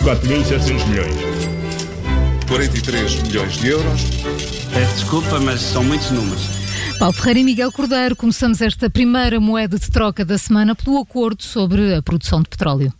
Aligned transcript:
4.700 0.00 0.88
milhões. 0.88 1.14
43 2.48 3.22
milhões 3.22 3.52
de 3.54 3.68
euros. 3.68 4.02
Peço 4.72 4.94
desculpa, 4.94 5.38
mas 5.38 5.60
são 5.60 5.84
muitos 5.84 6.10
números. 6.10 6.42
Paulo 6.98 7.14
Ferreira 7.14 7.40
e 7.40 7.44
Miguel 7.44 7.72
Cordeiro, 7.72 8.16
começamos 8.16 8.60
esta 8.60 8.90
primeira 8.90 9.38
moeda 9.38 9.78
de 9.78 9.90
troca 9.90 10.24
da 10.24 10.38
semana 10.38 10.74
pelo 10.74 10.98
acordo 10.98 11.42
sobre 11.42 11.94
a 11.94 12.02
produção 12.02 12.42
de 12.42 12.48
petróleo. 12.48 12.92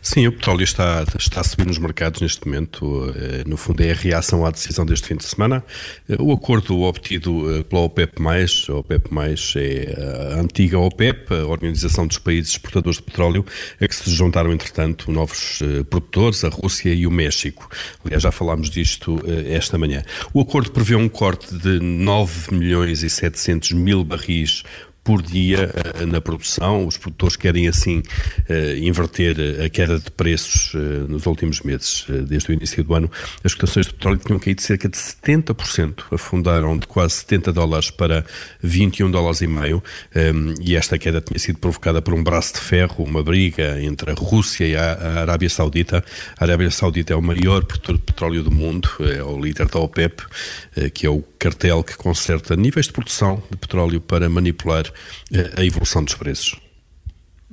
Sim, 0.00 0.26
o 0.26 0.32
petróleo 0.32 0.64
está, 0.64 1.04
está 1.18 1.40
a 1.40 1.44
subir 1.44 1.66
nos 1.66 1.78
mercados 1.78 2.20
neste 2.20 2.46
momento. 2.46 3.12
Eh, 3.16 3.44
no 3.46 3.56
fundo, 3.56 3.80
é 3.82 3.90
a 3.90 3.94
reação 3.94 4.44
à 4.46 4.50
decisão 4.50 4.84
deste 4.86 5.08
fim 5.08 5.16
de 5.16 5.24
semana. 5.24 5.64
Eh, 6.08 6.16
o 6.18 6.32
acordo 6.32 6.80
obtido 6.82 7.58
eh, 7.58 7.62
pela 7.62 7.82
OPEP, 7.82 8.14
a 8.22 8.74
OPEP, 8.74 9.10
é 9.56 10.34
a 10.34 10.40
antiga 10.40 10.78
OPEP, 10.78 11.34
a 11.34 11.46
Organização 11.46 12.06
dos 12.06 12.18
Países 12.18 12.52
Exportadores 12.52 12.98
de 12.98 13.02
Petróleo, 13.02 13.44
a 13.80 13.88
que 13.88 13.94
se 13.94 14.10
juntaram, 14.10 14.52
entretanto, 14.52 15.10
novos 15.10 15.60
produtores, 15.90 16.44
a 16.44 16.48
Rússia 16.48 16.92
e 16.92 17.06
o 17.06 17.10
México. 17.10 17.68
Aliás, 18.04 18.22
já 18.22 18.30
falámos 18.30 18.70
disto 18.70 19.20
esta 19.48 19.78
manhã. 19.78 20.02
O 20.32 20.40
acordo 20.40 20.70
prevê 20.70 20.94
um 20.94 21.08
corte 21.08 21.54
de 21.54 21.80
9 21.80 22.54
milhões 22.54 23.02
e 23.02 23.10
700 23.10 23.72
mil 23.72 24.04
barris 24.04 24.62
por 25.06 25.22
dia 25.22 25.70
eh, 25.72 26.04
na 26.04 26.20
produção. 26.20 26.84
Os 26.84 26.96
produtores 26.96 27.36
querem 27.36 27.68
assim 27.68 28.02
eh, 28.48 28.76
inverter 28.78 29.36
a 29.64 29.68
queda 29.68 30.00
de 30.00 30.10
preços 30.10 30.72
eh, 30.74 30.78
nos 31.08 31.26
últimos 31.26 31.60
meses, 31.60 32.04
desde 32.26 32.50
o 32.50 32.52
início 32.52 32.82
do 32.82 32.92
ano. 32.92 33.08
As 33.44 33.54
cotações 33.54 33.86
de 33.86 33.94
petróleo 33.94 34.18
tinham 34.18 34.40
caído 34.40 34.60
cerca 34.60 34.88
de 34.88 34.96
70%, 34.96 36.02
afundaram 36.10 36.76
de 36.76 36.88
quase 36.88 37.14
70 37.14 37.52
dólares 37.52 37.88
para 37.88 38.26
21 38.60 39.08
dólares 39.08 39.40
e 39.42 39.46
meio, 39.46 39.80
e 40.60 40.74
esta 40.74 40.98
queda 40.98 41.20
tinha 41.20 41.38
sido 41.38 41.58
provocada 41.58 42.02
por 42.02 42.12
um 42.12 42.24
braço 42.24 42.54
de 42.54 42.60
ferro, 42.60 43.04
uma 43.04 43.22
briga 43.22 43.80
entre 43.80 44.10
a 44.10 44.14
Rússia 44.14 44.66
e 44.66 44.74
a 44.74 45.20
Arábia 45.20 45.48
Saudita. 45.48 46.04
A 46.36 46.44
Arábia 46.44 46.70
Saudita 46.70 47.12
é 47.12 47.16
o 47.16 47.22
maior 47.22 47.64
produtor 47.64 47.96
de 47.96 48.02
petróleo 48.02 48.42
do 48.42 48.50
mundo, 48.50 48.88
é 49.00 49.22
o 49.22 49.38
líder 49.40 49.68
da 49.68 49.78
OPEP, 49.78 50.22
que 50.92 51.06
é 51.06 51.10
o 51.10 51.22
cartel 51.46 51.84
que 51.84 51.96
conserta 51.96 52.56
níveis 52.56 52.86
de 52.86 52.92
produção 52.92 53.40
de 53.48 53.56
petróleo 53.56 54.00
para 54.00 54.28
manipular 54.28 54.84
a 55.56 55.64
evolução 55.64 56.02
dos 56.02 56.14
preços. 56.14 56.65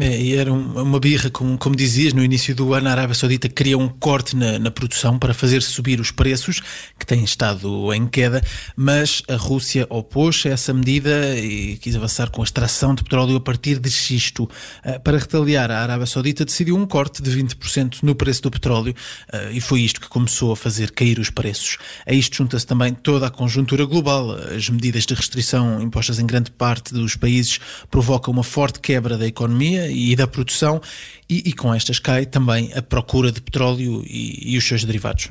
É, 0.00 0.18
e 0.18 0.34
era 0.34 0.50
uma 0.50 0.98
birra, 0.98 1.28
como, 1.28 1.58
como 1.58 1.76
dizias, 1.76 2.14
no 2.14 2.24
início 2.24 2.54
do 2.54 2.72
ano 2.72 2.88
a 2.88 2.92
Arábia 2.92 3.14
Saudita 3.14 3.50
queria 3.50 3.76
um 3.76 3.86
corte 3.86 4.34
na, 4.34 4.58
na, 4.58 4.70
produção 4.70 5.18
para 5.18 5.34
fazer 5.34 5.60
subir 5.60 6.00
os 6.00 6.10
preços, 6.10 6.62
que 6.98 7.04
têm 7.04 7.22
estado 7.22 7.92
em 7.92 8.06
queda, 8.06 8.42
mas 8.74 9.22
a 9.28 9.36
Rússia 9.36 9.86
opôs-se 9.90 10.48
a 10.48 10.52
essa 10.52 10.72
medida 10.72 11.38
e 11.38 11.76
quis 11.76 11.94
avançar 11.94 12.30
com 12.30 12.40
a 12.40 12.44
extração 12.44 12.94
de 12.94 13.04
petróleo 13.04 13.36
a 13.36 13.40
partir 13.40 13.78
de 13.78 13.90
xisto. 13.90 14.44
Uh, 14.44 14.98
para 15.04 15.18
retaliar, 15.18 15.70
a 15.70 15.82
Arábia 15.82 16.06
Saudita 16.06 16.46
decidiu 16.46 16.78
um 16.78 16.86
corte 16.86 17.22
de 17.22 17.30
20% 17.30 17.98
no 18.02 18.14
preço 18.14 18.40
do 18.40 18.50
petróleo 18.50 18.94
uh, 19.34 19.52
e 19.52 19.60
foi 19.60 19.82
isto 19.82 20.00
que 20.00 20.08
começou 20.08 20.50
a 20.50 20.56
fazer 20.56 20.92
cair 20.92 21.18
os 21.18 21.28
preços. 21.28 21.76
A 22.06 22.14
isto 22.14 22.36
junta-se 22.36 22.66
também 22.66 22.94
toda 22.94 23.26
a 23.26 23.30
conjuntura 23.30 23.84
global. 23.84 24.30
As 24.32 24.66
medidas 24.70 25.04
de 25.04 25.12
restrição 25.12 25.82
impostas 25.82 26.18
em 26.18 26.24
grande 26.24 26.50
parte 26.50 26.94
dos 26.94 27.16
países 27.16 27.60
provocam 27.90 28.32
uma 28.32 28.42
forte 28.42 28.80
quebra 28.80 29.18
da 29.18 29.26
economia 29.26 29.73
economia 29.74 29.90
e 29.90 30.14
da 30.16 30.26
produção, 30.26 30.80
e, 31.28 31.42
e 31.46 31.52
com 31.52 31.74
estas 31.74 31.98
cai 31.98 32.26
também 32.26 32.72
a 32.74 32.82
procura 32.82 33.32
de 33.32 33.40
petróleo 33.40 34.04
e, 34.06 34.54
e 34.54 34.58
os 34.58 34.64
seus 34.66 34.84
derivados. 34.84 35.30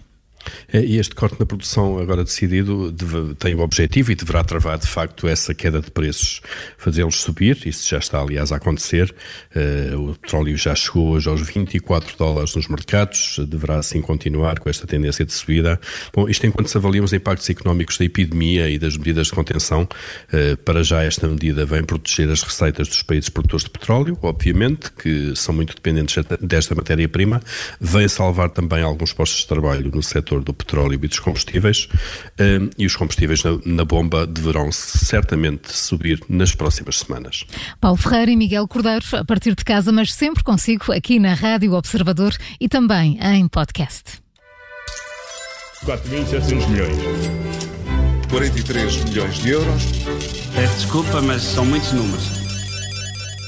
É, 0.72 0.80
e 0.80 0.98
este 0.98 1.16
corte 1.16 1.40
na 1.40 1.46
produção 1.46 2.00
agora 2.00 2.24
decidido 2.24 2.92
deve, 2.92 3.36
tem 3.36 3.56
o 3.56 3.60
objetivo 3.60 4.12
e 4.12 4.16
deverá 4.16 4.44
travar 4.44 4.78
de 4.78 4.88
facto 4.88 5.28
essa 5.28 5.54
queda 5.54 5.82
de 5.82 5.92
preços, 5.92 6.42
fazê-los 6.78 7.22
subir, 7.22 7.66
isso 7.66 7.88
já 7.88 7.98
está 7.98 8.20
aliás 8.20 8.52
a 8.52 8.58
acontecer, 8.58 9.14
uh, 9.56 10.10
o 10.10 10.16
petróleo 10.16 10.58
já 10.58 10.76
chegou 10.76 11.10
hoje 11.10 11.30
aos 11.30 11.42
24 11.42 12.18
dólares 12.18 12.56
nos 12.56 12.68
mercados, 12.68 13.40
deverá 13.48 13.78
assim 13.78 14.02
continuar 14.02 14.60
com 14.60 14.70
esta 14.70 14.88
tendência 14.88 15.26
de 15.26 15.34
subida. 15.34 15.80
Bom, 16.14 16.28
isto 16.28 16.46
enquanto 16.46 16.68
se 16.68 16.78
avaliam 16.78 17.06
os 17.06 17.14
impactos 17.14 17.50
económicos 17.50 17.98
da 17.98 18.06
epidemia 18.06 18.70
e 18.70 18.80
das 18.80 18.98
medidas 18.98 19.28
de 19.28 19.34
contenção, 19.34 19.84
uh, 19.84 20.58
para 20.58 20.84
já 20.84 21.04
esta 21.04 21.28
medida 21.28 21.66
vem 21.66 21.84
proteger 21.84 22.30
as 22.30 22.42
receitas 22.42 22.88
dos 22.88 23.04
países 23.04 23.30
produtores 23.30 23.64
de 23.66 23.70
petróleo, 23.70 24.18
obviamente, 24.22 24.92
que 24.92 25.36
são 25.36 25.54
muito 25.54 25.76
dependentes 25.76 26.24
desta 26.42 26.76
matéria-prima, 26.76 27.42
vem 27.80 28.08
salvar 28.08 28.50
também 28.50 28.82
alguns 28.82 29.14
postos 29.14 29.42
de 29.42 29.48
trabalho 29.48 29.92
no 29.94 30.02
setor 30.02 30.33
setor 30.34 30.44
do 30.44 30.54
petróleo 30.54 30.96
e 30.96 31.08
dos 31.08 31.20
combustíveis, 31.20 31.88
hum, 32.40 32.70
e 32.78 32.86
os 32.86 32.96
combustíveis 32.96 33.44
na, 33.44 33.52
na 33.66 33.86
bomba 33.86 34.26
deverão 34.26 34.72
certamente 34.72 35.72
subir 35.72 36.20
nas 36.28 36.56
próximas 36.56 37.00
semanas. 37.00 37.46
Paulo 37.80 37.98
Ferreira 37.98 38.32
e 38.32 38.36
Miguel 38.36 38.68
Cordeiro, 38.68 39.06
a 39.14 39.24
partir 39.24 39.56
de 39.56 39.64
casa, 39.64 39.92
mas 39.92 40.14
sempre 40.14 40.44
consigo 40.44 40.92
aqui 40.92 41.20
na 41.20 41.34
Rádio 41.34 41.74
Observador 41.74 42.36
e 42.60 42.68
também 42.68 43.18
em 43.22 43.48
podcast. 43.48 44.24
4.700 45.86 46.70
milhões. 46.70 46.98
43 48.30 49.04
milhões 49.04 49.36
de 49.36 49.50
euros. 49.50 49.84
Peço 50.56 50.76
desculpa, 50.76 51.22
mas 51.22 51.42
são 51.42 51.66
muitos 51.66 51.92
números. 51.92 52.43